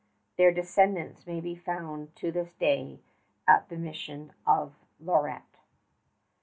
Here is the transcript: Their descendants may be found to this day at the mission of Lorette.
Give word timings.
Their 0.35 0.51
descendants 0.51 1.27
may 1.27 1.39
be 1.41 1.53
found 1.53 2.15
to 2.15 2.31
this 2.31 2.55
day 2.55 3.01
at 3.47 3.69
the 3.69 3.77
mission 3.77 4.33
of 4.47 4.73
Lorette. 4.99 5.59